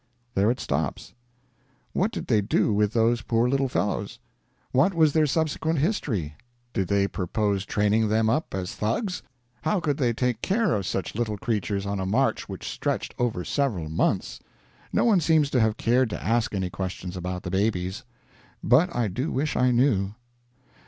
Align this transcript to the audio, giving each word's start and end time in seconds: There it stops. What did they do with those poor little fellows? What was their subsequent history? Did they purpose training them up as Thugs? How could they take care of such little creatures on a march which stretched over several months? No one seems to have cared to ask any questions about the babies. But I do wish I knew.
There 0.33 0.49
it 0.49 0.59
stops. 0.59 1.13
What 1.93 2.11
did 2.11 2.25
they 2.25 2.41
do 2.41 2.73
with 2.73 2.93
those 2.93 3.21
poor 3.21 3.47
little 3.47 3.69
fellows? 3.69 4.17
What 4.71 4.95
was 4.95 5.13
their 5.13 5.27
subsequent 5.27 5.77
history? 5.77 6.35
Did 6.73 6.87
they 6.87 7.07
purpose 7.07 7.65
training 7.65 8.07
them 8.09 8.27
up 8.27 8.55
as 8.55 8.73
Thugs? 8.73 9.21
How 9.61 9.79
could 9.79 9.97
they 9.97 10.11
take 10.11 10.41
care 10.41 10.73
of 10.73 10.87
such 10.87 11.13
little 11.13 11.37
creatures 11.37 11.85
on 11.85 11.99
a 11.99 12.07
march 12.07 12.49
which 12.49 12.67
stretched 12.67 13.13
over 13.19 13.45
several 13.45 13.89
months? 13.89 14.39
No 14.91 15.05
one 15.05 15.19
seems 15.19 15.51
to 15.51 15.59
have 15.61 15.77
cared 15.77 16.09
to 16.09 16.23
ask 16.23 16.55
any 16.55 16.71
questions 16.71 17.15
about 17.15 17.43
the 17.43 17.51
babies. 17.51 18.03
But 18.63 18.95
I 18.95 19.07
do 19.07 19.31
wish 19.31 19.55
I 19.55 19.69
knew. 19.69 20.15